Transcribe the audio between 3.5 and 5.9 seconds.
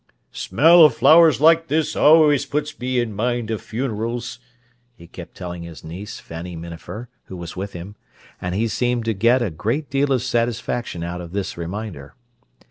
o' funerals," he kept telling his